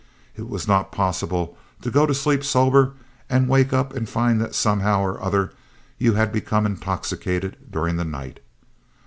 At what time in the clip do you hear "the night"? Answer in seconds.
7.97-8.39